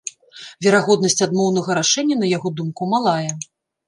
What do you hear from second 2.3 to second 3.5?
яго думку, малая.